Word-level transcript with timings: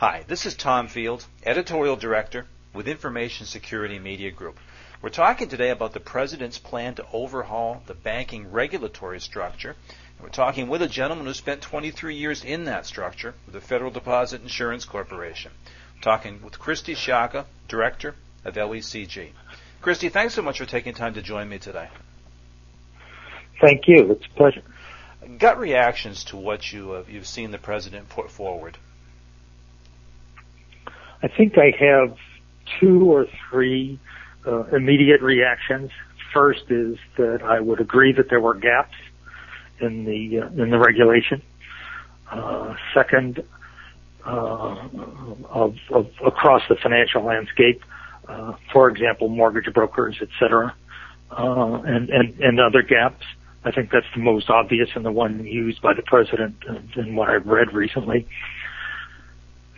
Hi, 0.00 0.24
this 0.26 0.46
is 0.46 0.54
Tom 0.54 0.88
Field, 0.88 1.26
Editorial 1.44 1.94
Director 1.94 2.46
with 2.72 2.88
Information 2.88 3.44
Security 3.44 3.98
Media 3.98 4.30
Group. 4.30 4.58
We're 5.02 5.10
talking 5.10 5.46
today 5.46 5.68
about 5.68 5.92
the 5.92 6.00
President's 6.00 6.58
plan 6.58 6.94
to 6.94 7.04
overhaul 7.12 7.82
the 7.84 7.92
banking 7.92 8.50
regulatory 8.50 9.20
structure. 9.20 9.76
And 9.88 10.20
we're 10.22 10.30
talking 10.30 10.68
with 10.68 10.80
a 10.80 10.88
gentleman 10.88 11.26
who 11.26 11.34
spent 11.34 11.60
23 11.60 12.14
years 12.14 12.42
in 12.42 12.64
that 12.64 12.86
structure 12.86 13.34
with 13.44 13.52
the 13.52 13.60
Federal 13.60 13.90
Deposit 13.90 14.40
Insurance 14.40 14.86
Corporation. 14.86 15.52
We're 15.96 16.00
talking 16.00 16.40
with 16.42 16.58
Christy 16.58 16.94
Sciacca, 16.94 17.44
Director 17.68 18.14
of 18.46 18.54
LECG. 18.54 19.32
Christy, 19.82 20.08
thanks 20.08 20.32
so 20.32 20.40
much 20.40 20.56
for 20.56 20.64
taking 20.64 20.94
time 20.94 21.12
to 21.12 21.20
join 21.20 21.46
me 21.46 21.58
today. 21.58 21.90
Thank 23.60 23.86
you. 23.86 24.12
It's 24.12 24.24
a 24.24 24.34
pleasure. 24.34 24.62
Gut 25.36 25.58
reactions 25.58 26.24
to 26.24 26.38
what 26.38 26.72
you 26.72 26.92
have, 26.92 27.10
you've 27.10 27.26
seen 27.26 27.50
the 27.50 27.58
president 27.58 28.08
put 28.08 28.30
forward. 28.30 28.78
I 31.22 31.28
think 31.28 31.54
I 31.58 31.72
have 31.78 32.16
two 32.80 33.10
or 33.10 33.26
three 33.50 33.98
uh, 34.46 34.64
immediate 34.74 35.20
reactions. 35.20 35.90
First 36.32 36.64
is 36.70 36.96
that 37.16 37.40
I 37.44 37.60
would 37.60 37.80
agree 37.80 38.12
that 38.12 38.30
there 38.30 38.40
were 38.40 38.54
gaps 38.54 38.94
in 39.80 40.04
the 40.04 40.40
uh, 40.40 40.62
in 40.62 40.70
the 40.70 40.78
regulation. 40.78 41.42
Uh, 42.30 42.74
second, 42.94 43.42
uh, 44.24 44.88
of, 45.48 45.74
of, 45.90 46.06
across 46.24 46.62
the 46.68 46.76
financial 46.80 47.24
landscape, 47.24 47.82
uh, 48.28 48.52
for 48.72 48.88
example, 48.88 49.28
mortgage 49.28 49.72
brokers, 49.74 50.16
etc., 50.22 50.74
uh, 51.36 51.80
and, 51.84 52.08
and 52.10 52.38
and 52.40 52.60
other 52.60 52.82
gaps. 52.82 53.24
I 53.64 53.70
think 53.70 53.90
that's 53.90 54.06
the 54.14 54.22
most 54.22 54.48
obvious 54.48 54.88
and 54.94 55.04
the 55.04 55.12
one 55.12 55.44
used 55.44 55.82
by 55.82 55.92
the 55.92 56.02
president 56.02 56.56
and 56.96 57.16
what 57.16 57.28
I've 57.28 57.46
read 57.46 57.74
recently. 57.74 58.26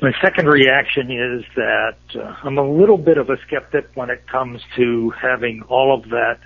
My 0.02 0.10
second 0.20 0.48
reaction 0.48 1.12
is 1.12 1.44
that 1.54 1.96
uh, 2.16 2.34
I'm 2.42 2.58
a 2.58 2.68
little 2.68 2.98
bit 2.98 3.18
of 3.18 3.30
a 3.30 3.36
skeptic 3.46 3.88
when 3.94 4.10
it 4.10 4.26
comes 4.26 4.60
to 4.74 5.10
having 5.10 5.62
all 5.68 5.96
of 5.96 6.10
that 6.10 6.40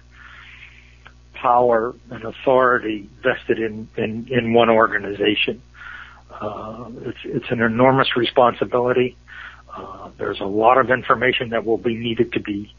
power 1.32 1.94
and 2.10 2.22
authority 2.22 3.08
vested 3.22 3.58
in, 3.58 3.88
in, 3.96 4.28
in 4.30 4.52
one 4.52 4.68
organization. 4.68 5.62
Uh, 6.30 6.90
it's, 7.00 7.18
it's 7.24 7.46
an 7.48 7.62
enormous 7.62 8.14
responsibility. 8.14 9.16
Uh, 9.74 10.10
there's 10.18 10.40
a 10.40 10.44
lot 10.44 10.76
of 10.76 10.90
information 10.90 11.48
that 11.48 11.64
will 11.64 11.78
be 11.78 11.94
needed 11.94 12.34
to 12.34 12.40
be, 12.40 12.70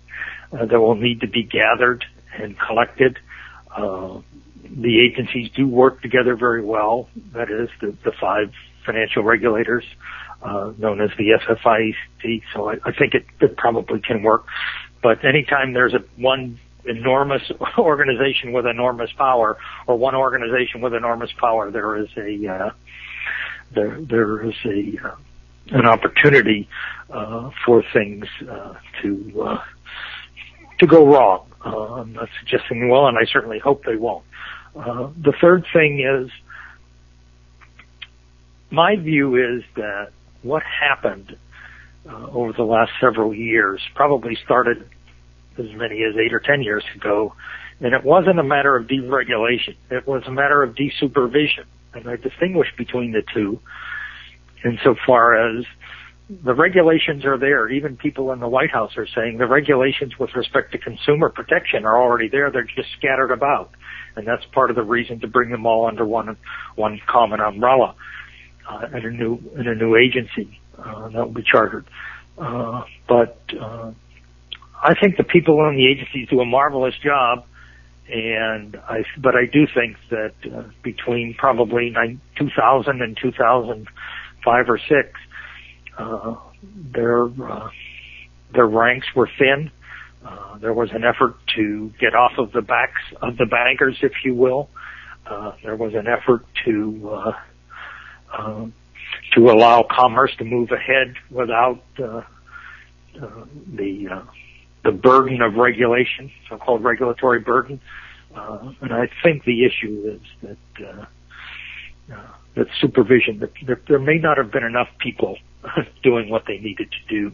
uh, 0.54 0.68
that 0.68 0.80
will 0.80 0.94
need 0.94 1.22
to 1.22 1.28
be 1.28 1.42
gathered 1.42 2.06
and 2.40 2.56
collected. 2.60 3.18
Uh, 3.76 4.20
the 4.62 5.02
agencies 5.02 5.50
do 5.56 5.68
work 5.68 6.04
together 6.04 6.36
very 6.36 6.64
well. 6.64 7.10
That 7.34 7.50
is 7.50 7.70
the, 7.82 7.98
the 8.04 8.12
five 8.22 8.52
financial 8.86 9.23
regulators, 9.23 9.84
uh, 10.42 10.72
known 10.78 11.02
as 11.02 11.10
the 11.18 11.40
FFIEC. 11.48 12.44
So 12.54 12.70
I, 12.70 12.76
I 12.86 12.92
think 12.92 13.14
it, 13.14 13.26
it 13.42 13.58
probably 13.58 14.00
can 14.00 14.24
work. 14.24 14.46
But 15.02 15.24
anytime 15.26 15.74
there's 15.74 15.94
a 15.94 16.04
one 16.18 16.60
enormous 16.86 17.52
organization 17.78 18.54
with 18.54 18.66
enormous 18.66 19.12
power, 19.18 19.58
or 19.88 19.98
one 19.98 20.16
organization 20.16 20.82
with 20.82 20.94
enormous 20.94 21.32
power, 21.40 21.72
there 21.72 21.98
is 21.98 22.10
a 22.18 22.48
uh, 22.48 22.72
there 23.74 24.00
there 24.02 24.44
is 24.44 24.56
a 24.66 24.98
uh, 25.08 25.16
an 25.72 25.86
opportunity 25.86 26.68
uh, 27.10 27.50
for 27.66 27.84
things 27.94 28.26
uh, 28.50 28.74
to 29.02 29.42
uh, 29.42 29.64
to 30.80 30.88
go 30.88 31.06
wrong. 31.06 31.46
Uh, 31.66 31.96
I'm 31.96 32.14
not 32.14 32.30
suggesting 32.40 32.82
they 32.82 32.88
will, 32.88 33.08
and 33.08 33.18
I 33.18 33.26
certainly 33.26 33.60
hope 33.60 33.84
they 33.84 33.96
won't. 33.96 34.24
Uh, 34.76 35.10
the 35.22 35.34
third 35.42 35.66
thing 35.74 36.00
is, 36.00 36.30
my 38.70 38.96
view 38.96 39.36
is 39.36 39.64
that 39.76 40.12
what 40.44 40.64
happened 40.64 41.36
uh, 42.10 42.28
over 42.32 42.54
the 42.54 42.64
last 42.64 42.92
several 43.02 43.34
years 43.34 43.82
probably 43.96 44.38
started 44.44 44.90
as 45.58 45.66
many 45.76 46.04
as 46.04 46.16
eight 46.16 46.34
or 46.34 46.40
ten 46.40 46.62
years 46.62 46.84
ago, 46.96 47.34
and 47.80 47.94
it 47.94 48.04
wasn't 48.04 48.40
a 48.40 48.44
matter 48.44 48.76
of 48.76 48.88
deregulation. 48.88 49.76
It 49.89 50.08
was 50.08 50.23
a 50.28 50.32
matter 50.32 50.64
of 50.64 50.76
desupervision, 50.76 51.66
and 51.94 52.08
I 52.08 52.16
distinguish 52.16 52.67
between 52.78 53.11
the 53.11 53.23
two 53.34 53.60
insofar 54.64 55.58
as 55.58 55.66
the 56.30 56.54
regulations 56.54 57.26
are 57.26 57.38
there. 57.38 57.70
Even 57.70 57.98
people 57.98 58.32
in 58.32 58.40
the 58.40 58.48
White 58.48 58.72
House 58.72 58.98
are 58.98 59.08
saying 59.08 59.38
the 59.38 59.48
regulations 59.48 60.20
with 60.20 60.36
respect 60.36 60.73
to 60.73 60.78
consumer 60.78 61.30
protection 61.30 61.86
are 61.86 61.98
already 61.98 62.28
there. 62.28 62.52
They're 62.52 62.64
just 62.64 62.90
scattered 62.98 63.32
about 63.32 63.72
and 64.17 64.28
that's 64.28 64.44
part 64.52 64.70
of 64.70 64.76
the 64.76 64.84
reason 64.84 65.20
to 65.22 65.28
bring 65.28 65.52
them 65.52 65.66
all 65.66 65.86
under 65.86 66.04
one 66.04 66.36
one 66.76 67.00
common 67.08 67.40
umbrella 67.40 67.95
uh, 68.67 68.88
in 68.98 69.05
a 69.05 69.10
new 69.11 69.39
in 69.55 69.67
a 69.67 69.76
new 69.76 69.95
agency 69.95 70.60
uh, 70.78 71.10
that 71.10 71.26
will 71.26 71.33
be 71.33 71.44
chartered. 71.44 71.86
Uh, 72.38 72.83
but 73.08 73.39
uh, 73.60 73.92
I 74.83 74.94
think 75.00 75.17
the 75.17 75.23
people 75.23 75.67
in 75.67 75.76
the 75.76 75.88
agencies 75.88 76.28
do 76.30 76.39
a 76.39 76.45
marvelous 76.45 76.95
job, 77.04 77.45
and 78.10 78.76
I 78.76 79.04
but 79.17 79.36
I 79.36 79.45
do 79.52 79.67
think 79.73 79.98
that 80.10 80.33
uh, 80.54 80.64
between 80.83 81.33
probably 81.33 81.89
nine, 81.89 82.22
2000 82.38 83.02
and 83.02 83.17
2005 83.22 84.70
or 84.70 84.78
six, 84.78 85.20
uh, 85.98 86.36
their 86.94 87.23
uh, 87.26 87.70
their 88.54 88.67
ranks 88.67 89.08
were 89.16 89.30
thin 89.38 89.72
uh, 90.28 90.58
there 90.58 90.73
was 90.73 90.89
an 90.94 91.04
effort 91.04 91.36
to 91.55 91.92
get 91.99 92.14
off 92.16 92.34
of 92.38 92.52
the 92.52 92.61
backs 92.61 93.02
of 93.22 93.38
the 93.38 93.45
bankers, 93.45 93.98
if 94.02 94.11
you 94.26 94.34
will. 94.34 94.70
Uh, 95.26 95.52
there 95.64 95.76
was 95.76 95.94
an 95.94 96.08
effort 96.08 96.45
to 96.66 97.10
uh, 97.14 97.32
uh, 98.32 98.65
to 99.33 99.52
allow 99.52 99.83
commerce 99.89 100.36
to 100.38 100.43
move 100.43 100.71
ahead 100.71 101.15
without 101.30 101.83
uh, 101.99 102.21
uh, 103.21 103.45
the 103.73 104.08
uh, 104.10 104.21
the 104.83 104.92
burden 104.92 105.42
of 105.42 105.55
regulation, 105.55 106.32
so-called 106.49 106.83
regulatory 106.83 107.39
burden. 107.39 107.82
Uh, 108.33 108.71
and 108.82 108.93
I 108.93 109.10
think 109.23 109.43
the 109.43 109.66
issue 109.66 110.20
is 110.20 110.58
that 110.77 110.87
uh, 110.87 111.05
uh, 112.14 112.27
that 112.55 112.67
supervision 112.80 113.39
that 113.39 113.52
there, 113.66 113.82
there 113.87 113.99
may 113.99 114.17
not 114.17 114.37
have 114.37 114.52
been 114.52 114.64
enough 114.64 114.89
people 114.99 115.37
doing 116.04 116.30
what 116.30 116.45
they 116.48 116.58
needed 116.58 116.92
to 116.92 116.98
do. 117.10 117.33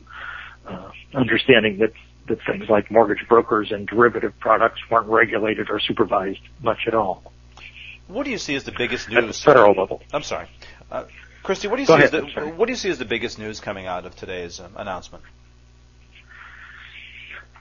Uh, 0.65 0.91
understanding 1.13 1.79
that 1.79 1.91
that 2.27 2.39
things 2.45 2.69
like 2.69 2.89
mortgage 2.89 3.27
brokers 3.27 3.71
and 3.71 3.85
derivative 3.85 4.33
products 4.39 4.79
weren't 4.89 5.07
regulated 5.07 5.69
or 5.69 5.79
supervised 5.79 6.39
much 6.61 6.79
at 6.87 6.93
all. 6.93 7.33
What 8.07 8.23
do 8.23 8.31
you 8.31 8.37
see 8.37 8.55
as 8.55 8.63
the 8.63 8.71
biggest 8.71 9.09
news 9.09 9.17
at 9.17 9.27
the 9.27 9.33
federal 9.33 9.73
level? 9.73 10.01
I'm 10.13 10.23
sorry, 10.23 10.47
uh, 10.93 11.05
Christy. 11.41 11.67
What 11.67 11.75
do 11.75 11.81
you 11.81 11.87
Go 11.87 11.97
see 11.97 12.03
ahead, 12.03 12.15
as 12.15 12.33
the 12.33 12.49
what 12.51 12.67
do 12.67 12.71
you 12.71 12.77
see 12.77 12.89
as 12.89 12.99
the 12.99 13.05
biggest 13.05 13.37
news 13.37 13.59
coming 13.59 13.87
out 13.87 14.05
of 14.05 14.15
today's 14.15 14.59
um, 14.59 14.71
announcement? 14.77 15.23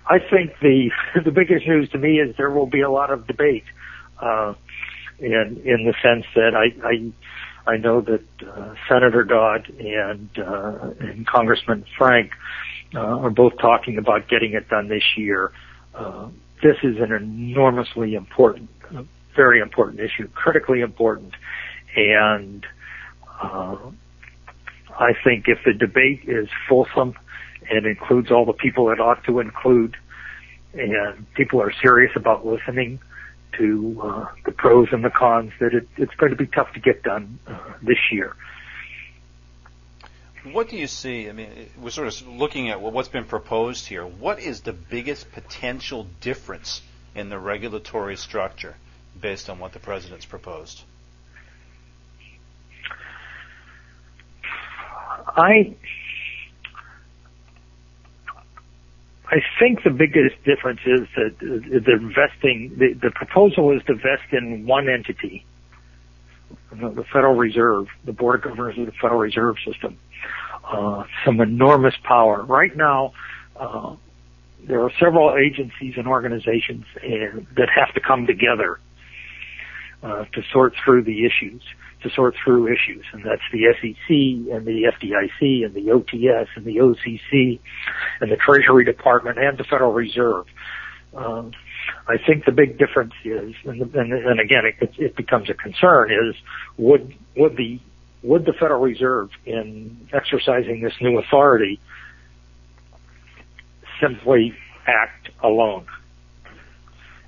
I 0.06 0.18
think 0.18 0.52
the 0.60 0.90
the 1.24 1.32
biggest 1.32 1.66
news 1.66 1.88
to 1.90 1.98
me 1.98 2.20
is 2.20 2.36
there 2.36 2.50
will 2.50 2.66
be 2.66 2.82
a 2.82 2.90
lot 2.90 3.10
of 3.10 3.26
debate, 3.26 3.64
uh, 4.20 4.54
in 5.18 5.62
in 5.64 5.84
the 5.84 5.94
sense 6.02 6.26
that 6.34 6.54
I 6.54 6.86
I, 6.86 7.72
I 7.74 7.76
know 7.78 8.00
that 8.02 8.22
uh, 8.46 8.74
Senator 8.88 9.24
Dodd 9.24 9.68
and 9.68 10.28
uh, 10.38 10.90
and 11.00 11.26
Congressman 11.26 11.84
Frank 11.96 12.32
uh, 12.94 13.00
are 13.00 13.30
both 13.30 13.58
talking 13.58 13.98
about 13.98 14.28
getting 14.28 14.52
it 14.52 14.68
done 14.68 14.88
this 14.88 15.16
year. 15.16 15.52
Uh, 15.94 16.28
this 16.62 16.76
is 16.84 16.98
an 17.00 17.10
enormously 17.12 18.14
important, 18.14 18.70
uh, 18.94 19.02
very 19.34 19.60
important 19.60 19.98
issue, 19.98 20.28
critically 20.28 20.80
important, 20.80 21.34
and 21.96 22.64
uh, 23.42 23.76
I 24.98 25.12
think 25.24 25.48
if 25.48 25.58
the 25.64 25.72
debate 25.72 26.22
is 26.26 26.48
fulsome 26.68 27.14
and 27.70 27.86
includes 27.86 28.30
all 28.30 28.44
the 28.44 28.52
people 28.52 28.90
it 28.90 29.00
ought 29.00 29.24
to 29.24 29.40
include, 29.40 29.96
and 30.74 31.32
people 31.34 31.60
are 31.60 31.72
serious 31.82 32.12
about 32.16 32.46
listening 32.46 33.00
to 33.58 34.00
uh, 34.02 34.26
the 34.44 34.52
pros 34.52 34.88
and 34.92 35.04
the 35.04 35.10
cons, 35.10 35.52
that 35.60 35.74
it, 35.74 35.88
it's 35.96 36.14
going 36.14 36.30
to 36.30 36.36
be 36.36 36.46
tough 36.46 36.72
to 36.72 36.80
get 36.80 37.02
done 37.02 37.38
uh, 37.46 37.58
this 37.82 37.98
year. 38.10 38.34
What 40.44 40.68
do 40.68 40.76
you 40.76 40.88
see? 40.88 41.28
I 41.28 41.32
mean, 41.32 41.68
we're 41.80 41.90
sort 41.90 42.08
of 42.08 42.26
looking 42.26 42.70
at 42.70 42.80
what's 42.80 43.08
been 43.08 43.26
proposed 43.26 43.86
here. 43.86 44.04
What 44.04 44.40
is 44.40 44.62
the 44.62 44.72
biggest 44.72 45.30
potential 45.32 46.08
difference 46.20 46.82
in 47.14 47.28
the 47.28 47.38
regulatory 47.38 48.16
structure 48.16 48.74
based 49.20 49.48
on 49.48 49.60
what 49.60 49.72
the 49.72 49.78
president's 49.78 50.24
proposed? 50.24 50.82
I 55.36 55.74
I 59.26 59.36
think 59.58 59.82
the 59.82 59.90
biggest 59.90 60.36
difference 60.44 60.80
is 60.84 61.08
that 61.16 61.38
the 61.40 61.92
investing 61.92 62.74
the, 62.78 62.92
the 62.94 63.10
proposal 63.10 63.74
is 63.76 63.82
to 63.86 63.94
vest 63.94 64.32
in 64.32 64.66
one 64.66 64.88
entity, 64.88 65.44
the 66.70 67.04
Federal 67.12 67.34
Reserve, 67.34 67.86
the 68.04 68.12
Board 68.12 68.36
of 68.36 68.50
Governors 68.50 68.78
of 68.78 68.86
the 68.86 68.92
Federal 68.92 69.20
Reserve 69.20 69.56
System 69.66 69.98
uh, 70.64 71.04
some 71.24 71.40
enormous 71.40 71.94
power. 72.04 72.42
Right 72.42 72.76
now, 72.76 73.12
uh, 73.56 73.96
there 74.66 74.82
are 74.82 74.92
several 75.00 75.36
agencies 75.36 75.94
and 75.96 76.06
organizations 76.06 76.84
and, 77.02 77.46
that 77.56 77.68
have 77.74 77.94
to 77.94 78.00
come 78.00 78.26
together 78.26 78.78
uh, 80.02 80.24
to 80.32 80.42
sort 80.52 80.74
through 80.84 81.04
the 81.04 81.24
issues, 81.24 81.62
to 82.02 82.10
sort 82.10 82.34
through 82.42 82.66
issues, 82.66 83.04
and 83.12 83.24
that's 83.24 83.42
the 83.52 83.64
SEC 83.80 84.54
and 84.54 84.66
the 84.66 84.90
FDIC 84.92 85.64
and 85.64 85.74
the 85.74 85.90
OTS 85.92 86.48
and 86.56 86.64
the 86.64 86.76
OCC 86.76 87.60
and 88.20 88.30
the 88.30 88.36
Treasury 88.36 88.84
Department 88.84 89.38
and 89.38 89.58
the 89.58 89.64
Federal 89.64 89.92
Reserve. 89.92 90.46
Um, 91.16 91.52
I 92.08 92.16
think 92.26 92.44
the 92.44 92.52
big 92.52 92.78
difference 92.78 93.12
is, 93.24 93.54
and, 93.64 93.80
and, 93.94 94.12
and 94.12 94.40
again, 94.40 94.64
it, 94.66 94.90
it 94.98 95.16
becomes 95.16 95.50
a 95.50 95.54
concern, 95.54 96.10
is 96.10 96.34
would 96.78 97.14
would 97.36 97.56
the 97.56 97.80
would 98.22 98.44
the 98.44 98.52
Federal 98.52 98.80
Reserve, 98.80 99.30
in 99.44 100.08
exercising 100.12 100.80
this 100.82 100.94
new 101.00 101.18
authority, 101.18 101.80
simply 104.00 104.54
act 104.86 105.30
alone 105.42 105.86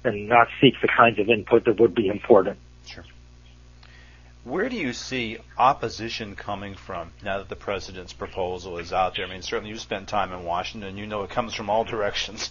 and 0.04 0.28
not 0.28 0.48
seek 0.60 0.74
the 0.80 0.88
kinds 0.88 1.18
of 1.18 1.28
input 1.28 1.64
that 1.64 1.80
would 1.80 1.94
be 1.94 2.08
important? 2.08 2.58
Sure. 2.86 3.04
Where 4.44 4.68
do 4.68 4.76
you 4.76 4.92
see 4.92 5.38
opposition 5.56 6.36
coming 6.36 6.74
from 6.74 7.12
now 7.22 7.38
that 7.38 7.48
the 7.48 7.56
president's 7.56 8.12
proposal 8.12 8.78
is 8.78 8.92
out 8.92 9.16
there? 9.16 9.26
I 9.26 9.30
mean, 9.30 9.40
certainly 9.40 9.70
you 9.70 9.78
spent 9.78 10.06
time 10.08 10.32
in 10.32 10.44
Washington, 10.44 10.98
you 10.98 11.06
know 11.06 11.22
it 11.22 11.30
comes 11.30 11.54
from 11.54 11.70
all 11.70 11.84
directions. 11.84 12.50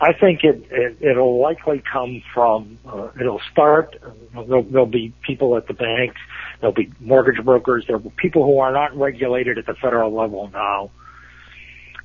I 0.00 0.12
think 0.12 0.42
it, 0.42 0.66
it 0.70 0.96
it'll 1.00 1.40
likely 1.40 1.82
come 1.90 2.22
from 2.32 2.78
uh, 2.86 3.08
it'll 3.18 3.40
start. 3.52 3.96
Uh, 4.02 4.42
there'll, 4.42 4.62
there'll 4.64 4.86
be 4.86 5.12
people 5.22 5.56
at 5.56 5.68
the 5.68 5.74
banks. 5.74 6.20
There'll 6.60 6.74
be 6.74 6.92
mortgage 7.00 7.42
brokers. 7.44 7.84
There'll 7.86 8.02
be 8.02 8.12
people 8.16 8.44
who 8.44 8.58
are 8.58 8.72
not 8.72 8.96
regulated 8.96 9.56
at 9.56 9.66
the 9.66 9.74
federal 9.74 10.12
level 10.12 10.50
now. 10.52 10.90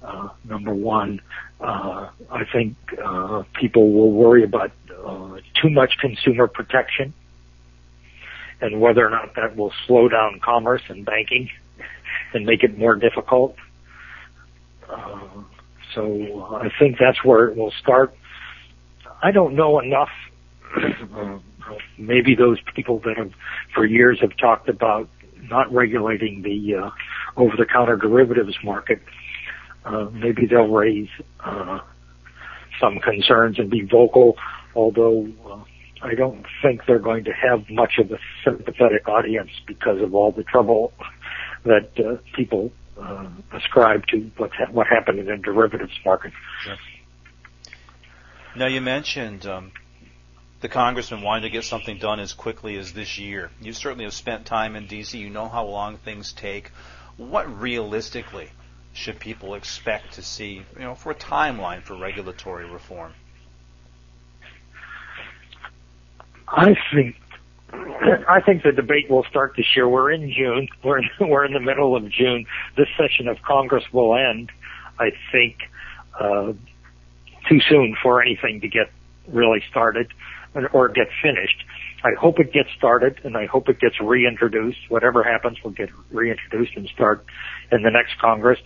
Uh, 0.02 0.30
number 0.46 0.74
one, 0.74 1.20
uh, 1.60 2.10
I 2.32 2.44
think 2.52 2.76
uh, 3.04 3.44
people 3.60 3.92
will 3.92 4.12
worry 4.12 4.44
about 4.44 4.72
uh, 4.90 5.38
too 5.62 5.70
much 5.70 5.98
consumer 6.00 6.48
protection 6.48 7.14
and 8.62 8.80
whether 8.80 9.06
or 9.06 9.10
not 9.10 9.36
that 9.36 9.56
will 9.56 9.74
slow 9.88 10.08
down 10.08 10.40
commerce 10.44 10.82
and 10.90 11.06
banking 11.06 11.50
and 12.34 12.46
make 12.46 12.64
it 12.64 12.78
more 12.78 12.96
difficult. 12.96 13.56
Uh, 14.90 15.44
so 15.94 16.58
I 16.62 16.70
think 16.80 16.98
that's 17.00 17.24
where 17.24 17.48
it 17.48 17.58
will 17.58 17.74
start. 17.82 18.16
I 19.22 19.32
don't 19.32 19.56
know 19.56 19.80
enough. 19.80 20.10
Uh, 20.76 21.40
maybe 21.98 22.36
those 22.36 22.58
people 22.74 23.00
that 23.00 23.18
have 23.18 23.32
for 23.74 23.86
years 23.86 24.20
have 24.22 24.36
talked 24.38 24.70
about 24.70 25.10
not 25.50 25.72
regulating 25.74 26.42
the 26.42 26.76
uh, 26.76 26.90
over-the-counter 27.38 27.98
derivatives 27.98 28.58
market, 28.64 29.02
uh, 29.90 30.10
maybe 30.12 30.46
they'll 30.46 30.68
raise 30.68 31.10
uh, 31.40 31.80
some 32.80 33.00
concerns 33.00 33.58
and 33.58 33.70
be 33.70 33.82
vocal. 33.82 34.38
Although 34.76 35.28
uh, 35.46 35.64
I 36.02 36.14
don't 36.14 36.46
think 36.62 36.86
they're 36.86 37.00
going 37.00 37.24
to 37.26 37.34
have 37.34 37.70
much 37.70 37.98
of 37.98 38.12
a 38.12 38.20
sympathetic 38.44 39.08
audience 39.08 39.50
because 39.66 40.02
of 40.02 40.14
all 40.14 40.32
the 40.32 40.44
trouble 40.44 40.94
that 41.64 41.90
uh, 42.00 42.18
people 42.36 42.72
uh, 43.02 43.28
ascribe 43.52 44.06
to 44.08 44.32
what 44.38 44.52
ha- 44.54 44.72
what 44.72 44.88
happened 44.88 45.20
in 45.20 45.26
the 45.26 45.38
derivatives 45.38 45.98
market. 46.06 46.34
Now 48.56 48.68
you 48.68 48.82
mentioned 48.82 49.46
um, 49.46 49.72
the 50.62 50.70
congressman 50.70 51.22
wanting 51.22 51.44
to 51.44 51.50
get 51.50 51.64
something 51.64 51.98
done 51.98 52.20
as 52.20 52.34
quickly 52.34 52.78
as 52.78 52.94
this 52.94 53.18
year. 53.18 53.50
You 53.62 53.74
certainly 53.74 54.04
have 54.04 54.14
spent 54.14 54.46
time 54.46 54.76
in 54.76 54.86
D.C. 54.86 55.18
You 55.18 55.30
know 55.30 55.48
how 55.48 55.66
long 55.66 55.98
things 55.98 56.32
take. 56.32 56.72
What 57.18 57.60
realistically 57.60 58.52
should 58.94 59.20
people 59.20 59.54
expect 59.54 60.14
to 60.14 60.22
see, 60.22 60.66
you 60.76 60.82
know, 60.82 60.96
for 60.96 61.12
a 61.12 61.16
timeline 61.16 61.84
for 61.84 61.96
regulatory 61.96 62.70
reform? 62.70 63.14
I 66.48 66.76
think 66.94 67.16
I 67.72 68.42
think 68.44 68.64
the 68.64 68.72
debate 68.72 69.10
will 69.10 69.24
start 69.30 69.54
this 69.56 69.68
year. 69.76 69.88
We're 69.88 70.12
in 70.12 70.32
June. 70.32 70.68
We're 70.84 71.02
we're 71.20 71.46
in 71.46 71.54
the 71.54 71.60
middle 71.60 71.96
of 71.96 72.10
June. 72.10 72.46
This 72.76 72.88
session 72.98 73.28
of 73.28 73.38
Congress 73.44 73.84
will 73.94 74.16
end. 74.16 74.52
I 75.00 75.12
think 75.32 75.58
uh, 76.20 76.54
too 77.48 77.60
soon 77.70 77.96
for 78.02 78.22
anything 78.22 78.62
to 78.62 78.68
get 78.68 78.92
really 79.28 79.62
started 79.70 80.12
or 80.74 80.90
get 80.90 81.08
finished. 81.22 81.64
I 82.04 82.12
hope 82.20 82.40
it 82.40 82.52
gets 82.52 82.70
started 82.78 83.20
and 83.24 83.38
I 83.38 83.46
hope 83.46 83.70
it 83.70 83.80
gets 83.80 84.00
reintroduced. 84.02 84.80
Whatever 84.90 85.24
happens 85.24 85.58
will 85.64 85.72
get 85.72 85.90
reintroduced 86.12 86.76
and 86.76 86.88
start 86.88 87.26
in 87.72 87.84
the 87.84 87.92
next 87.92 88.18
Congress. 88.20 88.60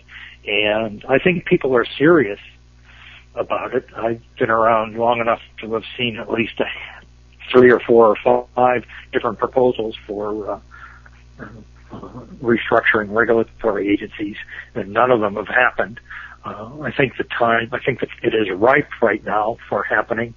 And 0.45 1.03
I 1.07 1.19
think 1.19 1.45
people 1.45 1.75
are 1.75 1.85
serious 1.97 2.39
about 3.35 3.73
it. 3.73 3.87
I've 3.95 4.21
been 4.37 4.49
around 4.49 4.95
long 4.95 5.19
enough 5.19 5.41
to 5.61 5.73
have 5.73 5.83
seen 5.97 6.17
at 6.17 6.29
least 6.29 6.59
a 6.59 6.65
three 7.51 7.71
or 7.71 7.79
four 7.79 8.15
or 8.15 8.45
five 8.55 8.85
different 9.11 9.39
proposals 9.39 9.95
for 10.07 10.51
uh, 10.51 10.59
restructuring 12.41 13.13
regulatory 13.13 13.89
agencies, 13.89 14.37
and 14.75 14.93
none 14.93 15.11
of 15.11 15.19
them 15.21 15.35
have 15.35 15.47
happened. 15.47 15.99
Uh, 16.45 16.81
I 16.81 16.91
think 16.91 17.17
the 17.17 17.23
time, 17.23 17.69
I 17.71 17.79
think 17.79 18.01
that 18.01 18.09
it 18.21 18.33
is 18.33 18.49
ripe 18.51 18.89
right 19.01 19.23
now 19.23 19.57
for 19.69 19.83
happening 19.83 20.33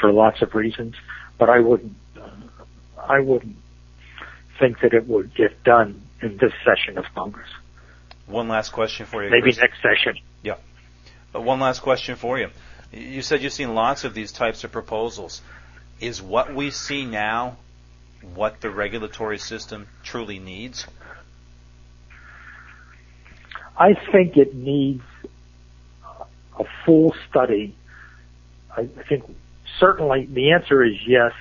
for 0.00 0.12
lots 0.12 0.42
of 0.42 0.54
reasons, 0.54 0.94
but 1.38 1.48
I 1.48 1.60
wouldn't, 1.60 1.96
uh, 2.16 2.30
I 2.98 3.20
wouldn't 3.20 3.56
think 4.58 4.80
that 4.80 4.94
it 4.94 5.06
would 5.06 5.34
get 5.34 5.64
done 5.64 6.02
in 6.22 6.36
this 6.38 6.52
session 6.64 6.96
of 6.98 7.04
Congress. 7.14 7.48
One 8.26 8.48
last 8.48 8.70
question 8.70 9.06
for 9.06 9.22
you. 9.24 9.30
Maybe 9.30 9.42
Chris. 9.42 9.58
next 9.58 9.80
session. 9.82 10.20
Yeah. 10.42 10.56
But 11.32 11.42
one 11.42 11.60
last 11.60 11.80
question 11.80 12.16
for 12.16 12.38
you. 12.38 12.48
You 12.92 13.22
said 13.22 13.42
you've 13.42 13.52
seen 13.52 13.74
lots 13.74 14.04
of 14.04 14.14
these 14.14 14.32
types 14.32 14.64
of 14.64 14.72
proposals 14.72 15.42
is 16.00 16.20
what 16.20 16.54
we 16.54 16.70
see 16.70 17.04
now 17.04 17.56
what 18.34 18.60
the 18.60 18.70
regulatory 18.70 19.38
system 19.38 19.86
truly 20.02 20.38
needs? 20.38 20.86
I 23.78 23.94
think 24.10 24.36
it 24.36 24.54
needs 24.54 25.02
a 26.58 26.64
full 26.84 27.14
study. 27.28 27.74
I 28.74 28.88
think 29.08 29.24
certainly 29.78 30.26
the 30.26 30.52
answer 30.52 30.82
is 30.82 30.94
yes, 31.06 31.32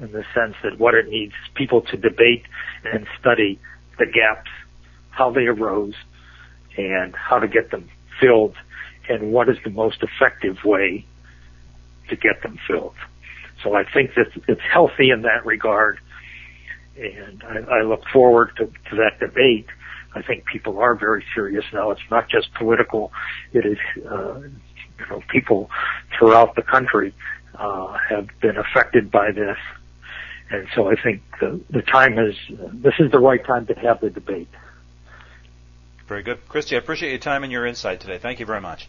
in 0.00 0.12
the 0.12 0.24
sense 0.34 0.54
that 0.62 0.78
what 0.78 0.94
it 0.94 1.08
needs 1.08 1.32
is 1.32 1.54
people 1.54 1.82
to 1.82 1.96
debate 1.96 2.44
and 2.84 3.06
study 3.20 3.58
the 3.98 4.06
gaps, 4.06 4.50
how 5.10 5.30
they 5.30 5.46
arose, 5.46 5.94
and 6.76 7.14
how 7.14 7.38
to 7.38 7.48
get 7.48 7.70
them 7.70 7.88
filled, 8.20 8.54
and 9.08 9.32
what 9.32 9.48
is 9.48 9.56
the 9.64 9.70
most 9.70 10.02
effective 10.02 10.64
way 10.64 11.04
to 12.08 12.16
get 12.16 12.42
them 12.42 12.58
filled. 12.66 12.94
So 13.62 13.74
I 13.74 13.84
think 13.84 14.14
that 14.16 14.26
it's 14.48 14.60
healthy 14.60 15.10
in 15.10 15.22
that 15.22 15.46
regard, 15.46 15.98
and 16.96 17.42
I, 17.44 17.78
I 17.78 17.82
look 17.82 18.02
forward 18.12 18.52
to, 18.56 18.66
to 18.90 18.96
that 18.96 19.20
debate. 19.20 19.66
I 20.14 20.22
think 20.22 20.44
people 20.44 20.78
are 20.78 20.94
very 20.94 21.24
serious 21.34 21.64
now. 21.72 21.90
It's 21.90 22.00
not 22.10 22.28
just 22.28 22.52
political; 22.54 23.12
it 23.52 23.64
is, 23.64 23.78
uh, 24.10 24.40
you 24.40 25.06
know, 25.08 25.22
people 25.28 25.70
throughout 26.18 26.54
the 26.54 26.62
country 26.62 27.14
uh, 27.54 27.96
have 28.08 28.28
been 28.40 28.56
affected 28.56 29.10
by 29.10 29.30
this, 29.30 29.56
and 30.50 30.66
so 30.74 30.90
I 30.90 30.96
think 31.00 31.22
the 31.40 31.60
the 31.70 31.82
time 31.82 32.18
is 32.18 32.34
this 32.72 32.94
is 32.98 33.10
the 33.10 33.20
right 33.20 33.44
time 33.44 33.66
to 33.66 33.74
have 33.74 34.00
the 34.00 34.10
debate. 34.10 34.48
Very 36.06 36.22
good, 36.22 36.46
Christy. 36.48 36.76
I 36.76 36.78
appreciate 36.78 37.10
your 37.10 37.18
time 37.18 37.42
and 37.44 37.52
your 37.52 37.66
insight 37.66 38.00
today. 38.00 38.18
Thank 38.18 38.40
you 38.40 38.46
very 38.46 38.60
much. 38.60 38.88